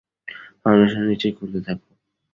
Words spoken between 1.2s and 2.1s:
খুঁড়তে থাকো।